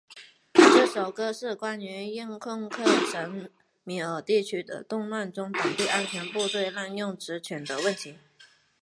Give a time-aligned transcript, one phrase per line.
[0.55, 3.51] 这首歌是关于印控克什
[3.83, 8.17] 米尔地区的动乱中当地安全部队滥用职权的问题。